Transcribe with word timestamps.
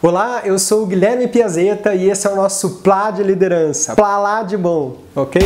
Olá, 0.00 0.42
eu 0.44 0.60
sou 0.60 0.84
o 0.84 0.86
Guilherme 0.86 1.26
Piazeta 1.26 1.92
e 1.92 2.08
esse 2.08 2.24
é 2.24 2.30
o 2.30 2.36
nosso 2.36 2.76
Plá 2.84 3.10
de 3.10 3.24
Liderança. 3.24 3.96
Plá 3.96 4.16
lá 4.16 4.44
de 4.44 4.56
bom, 4.56 4.98
ok? 5.12 5.42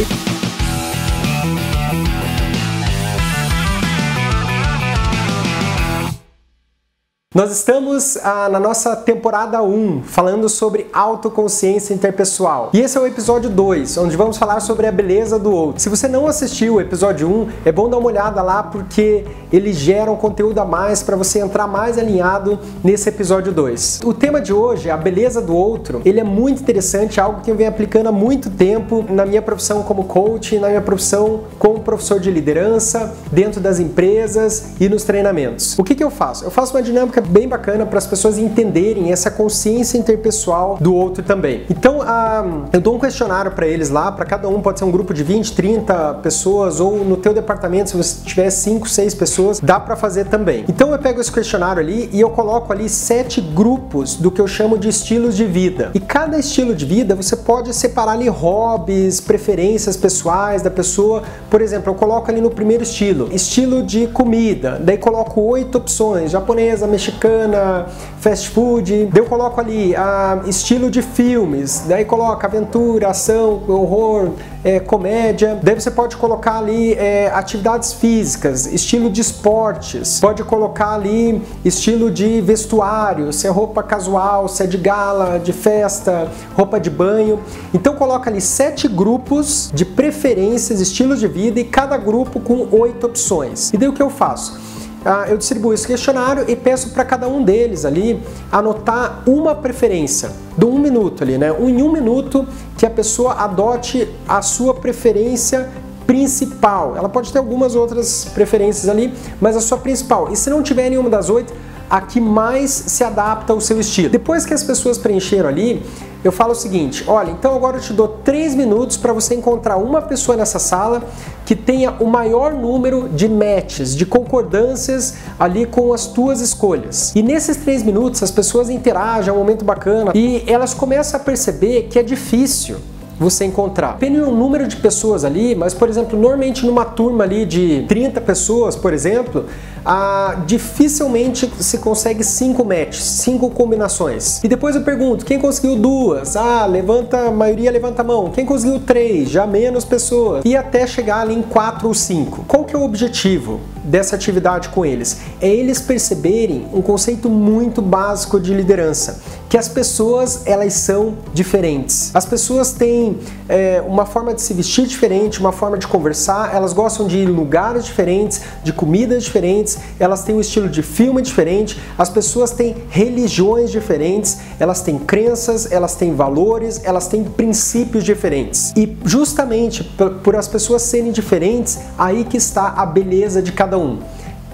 Nós 7.35 7.51
estamos 7.51 8.19
ah, 8.19 8.47
na 8.51 8.61
nossa 8.61 8.95
temporada 8.95 9.63
1 9.63 10.03
falando 10.03 10.51
sobre 10.51 10.87
autoconsciência 10.93 11.95
interpessoal. 11.95 12.69
E 12.75 12.81
esse 12.81 12.99
é 12.99 13.01
o 13.01 13.07
episódio 13.07 13.49
2, 13.49 13.97
onde 13.97 14.19
vamos 14.19 14.37
falar 14.37 14.61
sobre 14.61 14.87
a 14.87 14.93
beleza 14.93 15.39
do 15.39 15.51
outro. 15.51 15.81
Se 15.81 15.89
você 15.89 16.07
não 16.07 16.27
assistiu 16.27 16.75
o 16.75 16.81
episódio 16.81 17.27
1, 17.27 17.49
é 17.65 17.73
bom 17.73 17.89
dar 17.89 17.97
uma 17.97 18.09
olhada 18.09 18.43
lá 18.43 18.63
porque 18.63 19.25
ele 19.51 19.73
gera 19.73 20.13
um 20.13 20.17
conteúdo 20.17 20.59
a 20.59 20.67
mais 20.67 21.03
para 21.03 21.17
você 21.17 21.39
entrar 21.39 21.67
mais 21.67 21.97
alinhado 21.97 22.59
nesse 22.85 23.09
episódio 23.09 23.51
2. 23.51 24.01
O 24.05 24.13
tema 24.13 24.39
de 24.39 24.53
hoje, 24.53 24.91
a 24.91 24.97
beleza 24.99 25.41
do 25.41 25.57
outro, 25.57 26.03
ele 26.05 26.21
é 26.21 26.25
muito 26.25 26.61
interessante, 26.61 27.19
algo 27.19 27.41
que 27.41 27.51
eu 27.51 27.57
venho 27.57 27.71
aplicando 27.71 28.09
há 28.09 28.13
muito 28.13 28.51
tempo 28.51 29.07
na 29.09 29.25
minha 29.25 29.41
profissão 29.41 29.83
como 29.83 30.05
coach, 30.05 30.59
na 30.59 30.69
minha 30.69 30.83
profissão 30.83 31.45
como 31.59 31.81
professor 31.81 32.21
de 32.21 32.31
liderança, 32.31 33.15
dentro 33.33 33.59
das 33.59 33.81
empresas 33.81 34.75
e 34.79 34.87
nos 34.87 35.05
treinamentos. 35.05 35.79
O 35.79 35.83
que, 35.83 35.95
que 35.95 36.05
eu 36.05 36.11
faço? 36.11 36.45
Eu 36.45 36.51
faço 36.51 36.77
uma 36.77 36.83
dinâmica 36.83 37.22
bem 37.29 37.49
bacana 37.49 37.87
para 37.87 37.99
as 37.99 38.07
pessoas 38.07 38.39
entenderem 38.39 39.13
essa 39.13 39.31
consciência 39.31 39.99
interpessoal 39.99 40.79
do 40.81 40.95
outro 40.95 41.23
também. 41.23 41.65
Então, 41.71 41.99
uh, 41.99 42.65
eu 42.73 42.81
dou 42.81 42.97
um 42.97 42.99
questionário 42.99 43.53
para 43.53 43.67
eles 43.67 43.91
lá, 43.91 44.11
para 44.11 44.25
cada 44.25 44.49
um 44.49 44.61
pode 44.61 44.79
ser 44.79 44.85
um 44.85 44.91
grupo 44.91 45.15
de 45.15 45.23
20, 45.23 45.53
30 45.55 46.15
pessoas 46.15 46.81
ou 46.81 47.05
no 47.05 47.17
teu 47.17 47.33
departamento, 47.33 47.91
se 47.91 47.97
você 47.97 48.25
tiver 48.25 48.51
5, 48.51 48.89
6 48.89 49.15
pessoas, 49.15 49.61
dá 49.61 49.79
para 49.79 49.97
fazer 49.97 50.27
também. 50.27 50.65
Então, 50.69 50.93
eu 50.93 50.99
pego 50.99 51.21
esse 51.21 51.33
questionário 51.33 51.81
ali 51.81 52.11
e 52.13 52.21
eu 52.21 52.31
coloco 52.31 52.73
ali 52.73 52.89
sete 52.89 53.41
grupos 53.41 54.17
do 54.17 54.31
que 54.31 54.41
eu 54.41 54.47
chamo 54.47 54.79
de 54.79 54.89
estilos 54.89 55.37
de 55.37 55.45
vida. 55.45 55.91
E 55.95 56.01
cada 56.01 56.39
estilo 56.39 56.75
de 56.75 56.85
vida 56.85 57.15
você 57.15 57.37
pode 57.37 57.73
separar 57.75 58.13
ali 58.13 58.29
hobbies, 58.29 59.21
preferências 59.21 59.97
pessoais 59.97 60.63
da 60.63 60.71
pessoa. 60.71 61.23
Por 61.51 61.61
exemplo, 61.61 61.91
eu 61.91 61.95
coloco 61.95 62.31
ali 62.31 62.41
no 62.41 62.51
primeiro 62.51 62.83
estilo, 62.83 63.29
estilo 63.33 63.83
de 63.83 64.07
comida, 64.09 64.81
daí 64.83 64.99
coloco 64.99 65.41
oito 65.41 65.79
opções: 65.79 66.31
japonesa, 66.31 66.87
mexicana 66.87 67.12
mexicana, 67.13 67.87
fast 68.19 68.49
food. 68.51 69.11
Eu 69.15 69.25
coloco 69.27 69.61
ali 69.61 69.95
a 69.95 70.43
estilo 70.47 70.91
de 70.91 71.03
filmes, 71.03 71.85
daí 71.87 72.05
coloca 72.05 72.47
aventura, 72.47 73.09
ação, 73.09 73.63
horror, 73.69 74.31
é, 74.65 74.81
comédia. 74.81 75.59
Daí 75.63 75.75
você 75.75 75.91
pode 75.91 76.17
colocar 76.17 76.59
ali 76.59 76.95
é, 76.95 77.31
atividades 77.33 77.93
físicas, 77.93 78.67
estilo 78.67 79.11
de 79.11 79.21
esportes. 79.21 80.21
Pode 80.21 80.43
colocar 80.45 80.95
ali 80.95 81.43
estilo 81.65 82.11
de 82.11 82.41
vestuário, 82.41 83.33
se 83.33 83.47
é 83.47 83.51
roupa 83.51 83.83
casual, 83.83 84.49
se 84.49 84.63
é 84.63 84.67
de 84.67 84.79
gala, 84.79 85.39
de 85.39 85.53
festa, 85.53 86.29
roupa 86.55 86.79
de 86.79 86.91
banho. 86.91 87.41
Então 87.75 87.95
coloca 87.95 88.31
ali 88.31 88.41
sete 88.41 88.89
grupos 88.89 89.71
de 89.75 89.85
preferências, 89.85 90.81
estilos 90.81 91.21
de 91.21 91.29
vida 91.29 91.61
e 91.61 91.65
cada 91.65 91.97
grupo 91.97 92.41
com 92.41 92.67
oito 92.71 93.07
opções. 93.07 93.73
E 93.73 93.77
daí 93.77 93.89
o 93.89 93.93
que 93.93 94.03
eu 94.03 94.11
faço? 94.11 94.72
Ah, 95.05 95.27
eu 95.29 95.37
distribuo 95.37 95.75
esse 95.75 95.87
questionário 95.87 96.45
e 96.49 96.55
peço 96.55 96.91
para 96.91 97.05
cada 97.05 97.27
um 97.29 97.43
deles 97.43 97.85
ali 97.85 98.23
anotar 98.51 99.23
uma 99.27 99.55
preferência, 99.55 100.31
do 100.57 100.69
um 100.69 100.79
minuto 100.79 101.25
ali, 101.25 101.37
né? 101.37 101.49
Em 101.49 101.83
um 101.83 101.91
minuto 101.91 102.47
que 102.79 102.87
a 102.87 102.91
pessoa 102.91 103.35
adote 103.35 104.09
a 104.29 104.41
sua 104.43 104.75
preferência 104.75 105.69
principal. 106.07 106.97
Ela 106.97 107.09
pode 107.09 107.33
ter 107.33 107.39
algumas 107.39 107.75
outras 107.75 108.27
preferências 108.27 108.89
ali, 108.89 109.13
mas 109.41 109.57
a 109.57 109.61
sua 109.61 109.79
principal. 109.79 110.31
E 110.31 110.37
se 110.37 110.51
não 110.51 110.63
tiver 110.63 110.89
nenhuma 110.91 111.11
das 111.11 111.29
oito, 111.31 111.53
a 111.93 112.01
que 112.01 112.19
mais 112.19 112.71
se 112.71 113.05
adapta 113.05 113.53
ao 113.53 113.61
seu 113.61 113.79
estilo. 113.79 114.09
Depois 114.09 114.47
que 114.47 114.55
as 114.55 114.65
pessoas 114.65 114.97
preencheram 114.97 115.47
ali, 115.47 115.83
eu 116.25 116.33
falo 116.33 116.53
o 116.53 116.55
seguinte: 116.55 117.05
olha, 117.07 117.31
então 117.31 117.55
agora 117.55 117.77
eu 117.77 117.83
te 117.83 117.93
dou 117.93 118.09
três 118.09 118.55
minutos 118.55 118.97
para 118.97 119.13
você 119.13 119.35
encontrar 119.35 119.77
uma 119.77 120.01
pessoa 120.01 120.35
nessa 120.35 120.59
sala 120.59 121.03
que 121.45 121.55
tenha 121.55 121.91
o 122.01 122.07
maior 122.07 122.55
número 122.55 123.11
de 123.11 123.29
matches, 123.29 123.95
de 123.95 124.07
concordâncias 124.07 125.17
ali 125.39 125.67
com 125.67 125.93
as 125.93 126.07
tuas 126.07 126.41
escolhas. 126.41 127.13
E 127.15 127.23
nesses 127.23 127.59
três 127.59 127.83
minutos 127.83 128.23
as 128.23 128.31
pessoas 128.31 128.71
interagem, 128.71 129.29
é 129.29 129.33
um 129.33 129.39
momento 129.39 129.63
bacana 129.63 130.13
e 130.15 130.43
elas 130.47 130.73
começam 130.73 131.21
a 131.21 131.23
perceber 131.23 131.89
que 131.91 131.99
é 131.99 132.03
difícil 132.03 132.79
você 133.23 133.45
encontrar. 133.45 133.93
Depende 133.93 134.21
do 134.21 134.31
número 134.31 134.67
de 134.67 134.77
pessoas 134.77 135.25
ali, 135.25 135.55
mas 135.55 135.73
por 135.73 135.89
exemplo, 135.89 136.19
normalmente 136.19 136.67
numa 136.67 136.85
turma 136.85 137.25
ali 137.25 137.47
de 137.47 137.85
30 137.89 138.21
pessoas, 138.21 138.77
por 138.77 138.93
exemplo, 138.93 139.47
ah, 139.85 140.43
dificilmente 140.47 141.51
se 141.59 141.79
consegue 141.79 142.23
cinco 142.23 142.65
matches, 142.65 143.05
cinco 143.05 143.51
combinações. 143.51 144.43
E 144.43 144.49
depois 144.49 144.77
eu 144.77 144.83
pergunto, 144.83 145.25
quem 145.25 145.39
conseguiu 145.39 145.77
duas? 145.77 146.37
Ah, 146.37 146.67
levanta, 146.67 147.29
a 147.29 147.31
maioria 147.31 147.71
levanta 147.71 148.03
a 148.03 148.05
mão. 148.05 148.31
Quem 148.31 148.47
conseguiu 148.47 148.79
três? 148.81 149.29
Já 149.29 149.47
menos 149.47 149.85
pessoas. 149.85 150.43
E 150.45 150.57
até 150.57 150.87
chegar 150.87 151.21
ali 151.21 151.35
em 151.35 151.43
quatro 151.43 151.89
ou 151.89 151.95
cinco. 151.95 152.45
Qual 152.47 152.65
que 152.65 152.75
é 152.75 152.79
o 152.79 152.83
objetivo 152.83 153.61
dessa 153.85 154.15
atividade 154.15 154.69
com 154.69 154.85
eles? 154.85 155.21
É 155.41 155.49
eles 155.49 155.81
perceberem 155.81 156.67
um 156.73 156.81
conceito 156.81 157.29
muito 157.29 157.83
básico 157.83 158.39
de 158.39 158.55
liderança, 158.55 159.21
que 159.53 159.59
as 159.59 159.69
pessoas 159.69 160.47
elas 160.47 160.73
são 160.73 161.19
diferentes. 161.35 162.11
As 162.15 162.25
pessoas 162.25 162.73
têm 162.73 163.19
é, 163.47 163.85
uma 163.87 164.07
forma 164.07 164.33
de 164.33 164.41
se 164.41 164.55
vestir 164.55 164.87
diferente, 164.87 165.41
uma 165.41 165.53
forma 165.53 165.77
de 165.77 165.87
conversar, 165.87 166.55
elas 166.55 166.73
gostam 166.73 167.07
de 167.07 167.27
lugares 167.27 167.85
diferentes, 167.85 168.41
de 168.65 168.73
comidas 168.73 169.23
diferentes 169.23 169.43
diferentes, 169.43 169.79
elas 169.99 170.25
têm 170.25 170.37
um 170.37 170.41
estilo 170.41 170.71
de 170.71 170.81
filme 170.81 171.21
diferente, 171.21 171.79
as 171.99 172.09
pessoas 172.09 172.53
têm 172.53 172.77
religiões 172.89 173.71
diferentes, 173.71 174.39
elas 174.59 174.81
têm 174.81 174.99
crenças, 174.99 175.71
elas 175.71 175.97
têm 175.97 176.15
valores, 176.15 176.81
elas 176.83 177.07
têm 177.07 177.23
princípios 177.23 178.05
diferentes. 178.05 178.73
E 178.75 178.97
justamente 179.05 179.85
por 180.25 180.35
as 180.35 180.49
pessoas 180.49 180.81
serem 180.81 181.13
diferentes, 181.13 181.79
aí 181.99 182.25
que 182.25 182.39
está 182.39 182.69
a 182.69 182.87
beleza 182.87 183.43
de 183.43 183.53
cada 183.53 183.77
um. 183.77 183.99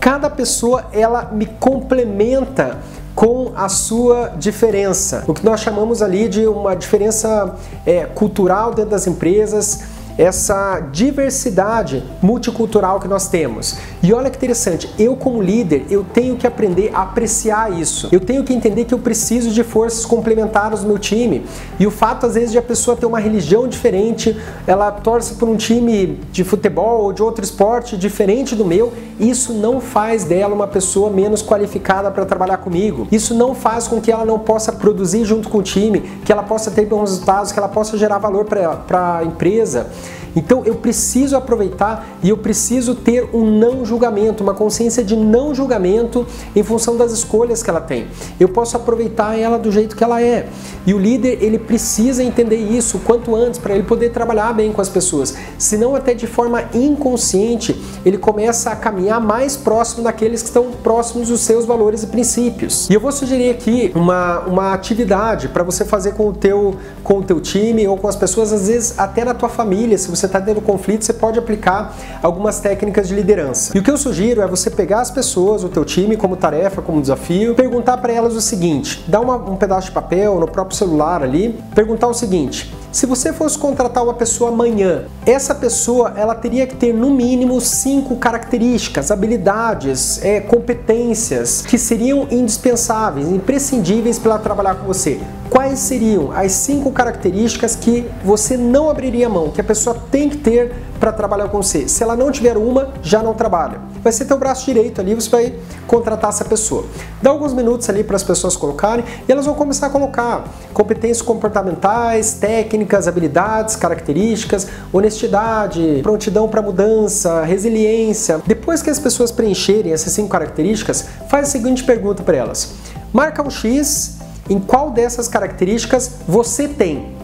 Cada 0.00 0.28
pessoa 0.28 0.86
ela 0.92 1.30
me 1.32 1.46
complementa 1.46 2.78
com 3.18 3.50
a 3.56 3.68
sua 3.68 4.28
diferença, 4.38 5.24
o 5.26 5.34
que 5.34 5.44
nós 5.44 5.58
chamamos 5.58 6.02
ali 6.02 6.28
de 6.28 6.46
uma 6.46 6.76
diferença 6.76 7.56
é, 7.84 8.04
cultural 8.04 8.72
dentro 8.72 8.92
das 8.92 9.08
empresas 9.08 9.80
essa 10.18 10.80
diversidade 10.80 12.02
multicultural 12.20 12.98
que 12.98 13.06
nós 13.06 13.28
temos. 13.28 13.78
E 14.02 14.12
olha 14.12 14.28
que 14.28 14.36
interessante, 14.36 14.92
eu 14.98 15.16
como 15.16 15.40
líder, 15.40 15.86
eu 15.88 16.04
tenho 16.04 16.36
que 16.36 16.46
aprender 16.46 16.90
a 16.92 17.02
apreciar 17.02 17.72
isso. 17.72 18.08
Eu 18.10 18.20
tenho 18.20 18.42
que 18.42 18.52
entender 18.52 18.84
que 18.84 18.92
eu 18.92 18.98
preciso 18.98 19.50
de 19.50 19.62
forças 19.62 20.04
complementares 20.04 20.82
no 20.82 20.88
meu 20.88 20.98
time. 20.98 21.46
E 21.78 21.86
o 21.86 21.90
fato 21.90 22.26
às 22.26 22.34
vezes 22.34 22.50
de 22.50 22.58
a 22.58 22.62
pessoa 22.62 22.96
ter 22.96 23.06
uma 23.06 23.20
religião 23.20 23.68
diferente, 23.68 24.36
ela 24.66 24.90
torce 24.90 25.34
por 25.34 25.48
um 25.48 25.56
time 25.56 26.20
de 26.32 26.42
futebol 26.42 27.04
ou 27.04 27.12
de 27.12 27.22
outro 27.22 27.44
esporte 27.44 27.96
diferente 27.96 28.56
do 28.56 28.64
meu, 28.64 28.92
isso 29.20 29.52
não 29.52 29.80
faz 29.80 30.24
dela 30.24 30.54
uma 30.54 30.66
pessoa 30.66 31.10
menos 31.10 31.42
qualificada 31.42 32.10
para 32.10 32.24
trabalhar 32.24 32.58
comigo. 32.58 33.06
Isso 33.10 33.34
não 33.34 33.54
faz 33.54 33.86
com 33.86 34.00
que 34.00 34.10
ela 34.10 34.24
não 34.24 34.38
possa 34.38 34.72
produzir 34.72 35.24
junto 35.24 35.48
com 35.48 35.58
o 35.58 35.62
time, 35.62 36.00
que 36.24 36.32
ela 36.32 36.42
possa 36.42 36.70
ter 36.70 36.86
bons 36.86 37.10
resultados, 37.10 37.52
que 37.52 37.58
ela 37.58 37.68
possa 37.68 37.96
gerar 37.96 38.18
valor 38.18 38.44
para 38.44 39.18
a 39.18 39.24
empresa. 39.24 39.88
Então 40.38 40.62
eu 40.64 40.76
preciso 40.76 41.36
aproveitar 41.36 42.06
e 42.22 42.28
eu 42.28 42.36
preciso 42.36 42.94
ter 42.94 43.28
um 43.34 43.44
não 43.44 43.84
julgamento, 43.84 44.42
uma 44.42 44.54
consciência 44.54 45.02
de 45.02 45.16
não 45.16 45.52
julgamento 45.52 46.24
em 46.54 46.62
função 46.62 46.96
das 46.96 47.10
escolhas 47.10 47.60
que 47.60 47.68
ela 47.68 47.80
tem. 47.80 48.06
Eu 48.38 48.48
posso 48.48 48.76
aproveitar 48.76 49.36
ela 49.36 49.58
do 49.58 49.72
jeito 49.72 49.96
que 49.96 50.04
ela 50.04 50.22
é. 50.22 50.48
E 50.86 50.94
o 50.94 50.98
líder, 50.98 51.42
ele 51.42 51.58
precisa 51.58 52.22
entender 52.22 52.56
isso 52.56 53.00
quanto 53.00 53.34
antes 53.34 53.58
para 53.58 53.74
ele 53.74 53.82
poder 53.82 54.10
trabalhar 54.10 54.52
bem 54.54 54.72
com 54.72 54.80
as 54.80 54.88
pessoas. 54.88 55.34
Senão 55.58 55.96
até 55.96 56.14
de 56.14 56.26
forma 56.26 56.64
inconsciente, 56.72 57.76
ele 58.04 58.16
começa 58.16 58.70
a 58.70 58.76
caminhar 58.76 59.20
mais 59.20 59.56
próximo 59.56 60.04
daqueles 60.04 60.40
que 60.40 60.48
estão 60.48 60.70
próximos 60.82 61.28
dos 61.28 61.40
seus 61.40 61.66
valores 61.66 62.04
e 62.04 62.06
princípios. 62.06 62.88
E 62.88 62.94
eu 62.94 63.00
vou 63.00 63.10
sugerir 63.10 63.50
aqui 63.50 63.90
uma, 63.94 64.40
uma 64.40 64.72
atividade 64.72 65.48
para 65.48 65.64
você 65.64 65.84
fazer 65.84 66.12
com 66.12 66.28
o 66.28 66.32
teu 66.32 66.76
com 67.02 67.18
o 67.18 67.22
teu 67.22 67.40
time 67.40 67.88
ou 67.88 67.96
com 67.96 68.06
as 68.06 68.16
pessoas, 68.16 68.52
às 68.52 68.68
vezes 68.68 68.98
até 68.98 69.24
na 69.24 69.32
tua 69.32 69.48
família, 69.48 69.96
se 69.96 70.10
você 70.10 70.27
está 70.28 70.40
tendo 70.40 70.60
conflito, 70.60 71.04
você 71.04 71.12
pode 71.12 71.38
aplicar 71.38 71.94
algumas 72.22 72.60
técnicas 72.60 73.08
de 73.08 73.14
liderança. 73.14 73.76
E 73.76 73.80
o 73.80 73.82
que 73.82 73.90
eu 73.90 73.98
sugiro 73.98 74.40
é 74.40 74.46
você 74.46 74.70
pegar 74.70 75.00
as 75.00 75.10
pessoas, 75.10 75.64
o 75.64 75.68
teu 75.68 75.84
time, 75.84 76.16
como 76.16 76.36
tarefa, 76.36 76.80
como 76.80 77.00
desafio, 77.00 77.54
perguntar 77.54 77.96
para 77.98 78.12
elas 78.12 78.34
o 78.34 78.40
seguinte: 78.40 79.04
dá 79.06 79.20
uma, 79.20 79.36
um 79.36 79.56
pedaço 79.56 79.88
de 79.88 79.92
papel 79.92 80.38
no 80.38 80.46
próprio 80.46 80.76
celular 80.76 81.22
ali, 81.22 81.58
perguntar 81.74 82.06
o 82.06 82.14
seguinte. 82.14 82.72
Se 82.90 83.04
você 83.04 83.34
fosse 83.34 83.58
contratar 83.58 84.02
uma 84.02 84.14
pessoa 84.14 84.50
amanhã, 84.50 85.04
essa 85.26 85.54
pessoa 85.54 86.14
ela 86.16 86.34
teria 86.34 86.66
que 86.66 86.74
ter 86.74 86.94
no 86.94 87.10
mínimo 87.10 87.60
cinco 87.60 88.16
características, 88.16 89.10
habilidades, 89.10 90.24
é, 90.24 90.40
competências 90.40 91.60
que 91.60 91.76
seriam 91.76 92.26
indispensáveis, 92.30 93.28
imprescindíveis 93.28 94.18
para 94.18 94.32
ela 94.32 94.40
trabalhar 94.40 94.74
com 94.76 94.86
você. 94.86 95.20
Quais 95.50 95.78
seriam 95.80 96.32
as 96.32 96.52
cinco 96.52 96.90
características 96.90 97.76
que 97.76 98.06
você 98.24 98.56
não 98.56 98.88
abriria 98.88 99.28
mão, 99.28 99.50
que 99.50 99.60
a 99.60 99.64
pessoa 99.64 99.96
tem 100.10 100.30
que 100.30 100.38
ter 100.38 100.74
para 100.98 101.12
trabalhar 101.12 101.48
com 101.48 101.62
você. 101.62 101.88
Se 101.88 102.02
ela 102.02 102.16
não 102.16 102.30
tiver 102.30 102.56
uma, 102.56 102.92
já 103.02 103.22
não 103.22 103.34
trabalha. 103.34 103.80
Vai 104.02 104.12
ser 104.12 104.24
teu 104.24 104.38
braço 104.38 104.64
direito 104.66 105.00
ali, 105.00 105.14
você 105.14 105.28
vai 105.28 105.54
contratar 105.86 106.30
essa 106.30 106.44
pessoa. 106.44 106.84
Dá 107.22 107.30
alguns 107.30 107.52
minutos 107.52 107.88
ali 107.88 108.04
para 108.04 108.16
as 108.16 108.22
pessoas 108.22 108.56
colocarem 108.56 109.04
e 109.28 109.32
elas 109.32 109.46
vão 109.46 109.54
começar 109.54 109.86
a 109.86 109.90
colocar 109.90 110.44
competências 110.72 111.22
comportamentais, 111.22 112.34
técnicas, 112.34 113.08
habilidades, 113.08 113.76
características, 113.76 114.66
honestidade, 114.92 116.00
prontidão 116.02 116.48
para 116.48 116.62
mudança, 116.62 117.42
resiliência. 117.42 118.40
Depois 118.46 118.82
que 118.82 118.90
as 118.90 118.98
pessoas 118.98 119.30
preencherem 119.30 119.92
essas 119.92 120.12
cinco 120.12 120.28
características, 120.28 121.06
faz 121.28 121.48
a 121.48 121.50
seguinte 121.50 121.84
pergunta 121.84 122.22
para 122.22 122.36
elas: 122.36 122.72
marca 123.12 123.42
um 123.42 123.50
X 123.50 124.18
em 124.48 124.58
qual 124.58 124.90
dessas 124.90 125.28
características 125.28 126.10
você 126.26 126.66
tem. 126.66 127.17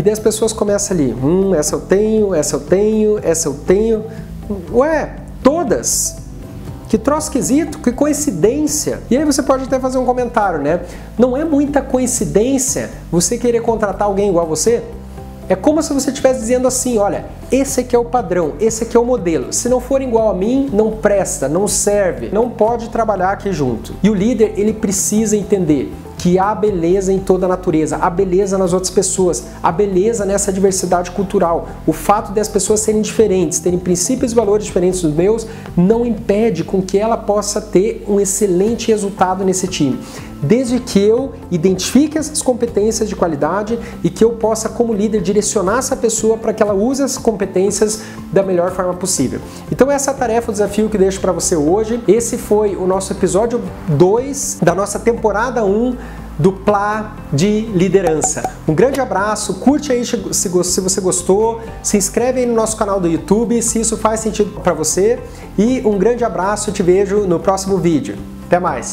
E 0.00 0.02
daí 0.02 0.14
as 0.14 0.18
pessoas 0.18 0.50
começam 0.50 0.96
ali, 0.96 1.12
hum, 1.12 1.54
essa 1.54 1.74
eu 1.74 1.80
tenho, 1.82 2.34
essa 2.34 2.56
eu 2.56 2.60
tenho, 2.60 3.20
essa 3.22 3.48
eu 3.48 3.52
tenho. 3.52 4.02
Ué, 4.72 5.14
todas. 5.42 6.16
Que 6.88 6.96
troço 6.96 7.26
esquisito, 7.26 7.80
que 7.80 7.92
coincidência. 7.92 9.00
E 9.10 9.18
aí 9.18 9.26
você 9.26 9.42
pode 9.42 9.64
até 9.64 9.78
fazer 9.78 9.98
um 9.98 10.06
comentário, 10.06 10.58
né? 10.58 10.80
Não 11.18 11.36
é 11.36 11.44
muita 11.44 11.82
coincidência 11.82 12.88
você 13.12 13.36
querer 13.36 13.60
contratar 13.60 14.08
alguém 14.08 14.30
igual 14.30 14.46
a 14.46 14.48
você? 14.48 14.82
É 15.50 15.54
como 15.54 15.82
se 15.82 15.92
você 15.92 16.08
estivesse 16.08 16.40
dizendo 16.40 16.66
assim: 16.66 16.96
olha, 16.96 17.26
esse 17.52 17.80
aqui 17.80 17.94
é 17.94 17.98
o 17.98 18.04
padrão, 18.06 18.54
esse 18.58 18.84
aqui 18.84 18.96
é 18.96 19.00
o 19.00 19.04
modelo. 19.04 19.52
Se 19.52 19.68
não 19.68 19.80
for 19.80 20.00
igual 20.00 20.30
a 20.30 20.34
mim, 20.34 20.70
não 20.72 20.92
presta, 20.92 21.46
não 21.46 21.68
serve, 21.68 22.30
não 22.32 22.48
pode 22.48 22.88
trabalhar 22.88 23.32
aqui 23.32 23.52
junto. 23.52 23.94
E 24.02 24.08
o 24.08 24.14
líder, 24.14 24.54
ele 24.56 24.72
precisa 24.72 25.36
entender 25.36 25.92
que 26.20 26.38
há 26.38 26.54
beleza 26.54 27.10
em 27.10 27.18
toda 27.18 27.46
a 27.46 27.48
natureza, 27.48 27.96
há 27.96 28.10
beleza 28.10 28.58
nas 28.58 28.74
outras 28.74 28.90
pessoas, 28.90 29.46
há 29.62 29.72
beleza 29.72 30.26
nessa 30.26 30.52
diversidade 30.52 31.10
cultural. 31.12 31.66
O 31.86 31.94
fato 31.94 32.34
de 32.34 32.38
as 32.38 32.46
pessoas 32.46 32.80
serem 32.80 33.00
diferentes, 33.00 33.58
terem 33.58 33.78
princípios 33.78 34.32
e 34.32 34.34
valores 34.34 34.66
diferentes 34.66 35.00
dos 35.00 35.14
meus, 35.14 35.46
não 35.74 36.04
impede 36.04 36.62
com 36.62 36.82
que 36.82 36.98
ela 36.98 37.16
possa 37.16 37.58
ter 37.58 38.04
um 38.06 38.20
excelente 38.20 38.88
resultado 38.88 39.42
nesse 39.44 39.66
time 39.66 39.98
desde 40.42 40.80
que 40.80 40.98
eu 40.98 41.32
identifique 41.50 42.18
essas 42.18 42.42
competências 42.42 43.08
de 43.08 43.16
qualidade 43.16 43.78
e 44.02 44.10
que 44.10 44.24
eu 44.24 44.32
possa, 44.32 44.68
como 44.68 44.92
líder, 44.92 45.20
direcionar 45.20 45.78
essa 45.78 45.96
pessoa 45.96 46.36
para 46.36 46.52
que 46.52 46.62
ela 46.62 46.74
use 46.74 47.02
as 47.02 47.18
competências 47.18 48.02
da 48.32 48.42
melhor 48.42 48.70
forma 48.72 48.94
possível. 48.94 49.40
Então, 49.70 49.90
essa 49.90 50.10
é 50.10 50.14
a 50.14 50.16
tarefa, 50.16 50.50
o 50.50 50.52
desafio 50.52 50.88
que 50.88 50.98
deixo 50.98 51.20
para 51.20 51.32
você 51.32 51.56
hoje. 51.56 52.02
Esse 52.08 52.36
foi 52.38 52.76
o 52.76 52.86
nosso 52.86 53.12
episódio 53.12 53.60
2 53.88 54.58
da 54.62 54.74
nossa 54.74 54.98
temporada 54.98 55.64
1 55.64 55.96
do 56.38 56.52
Plá 56.52 57.16
de 57.30 57.60
Liderança. 57.74 58.54
Um 58.66 58.74
grande 58.74 58.98
abraço, 58.98 59.54
curte 59.54 59.92
aí 59.92 60.02
se 60.06 60.48
você 60.48 61.00
gostou, 61.00 61.60
se 61.82 61.98
inscreve 61.98 62.40
aí 62.40 62.46
no 62.46 62.54
nosso 62.54 62.78
canal 62.78 62.98
do 62.98 63.06
YouTube 63.06 63.60
se 63.60 63.80
isso 63.80 63.96
faz 63.98 64.20
sentido 64.20 64.58
para 64.62 64.72
você 64.72 65.18
e 65.58 65.82
um 65.84 65.98
grande 65.98 66.24
abraço, 66.24 66.72
te 66.72 66.82
vejo 66.82 67.26
no 67.26 67.38
próximo 67.38 67.76
vídeo. 67.76 68.16
Até 68.46 68.58
mais! 68.58 68.88